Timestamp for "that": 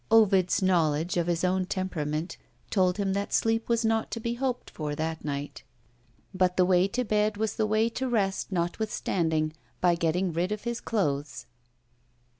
3.13-3.31, 4.95-5.23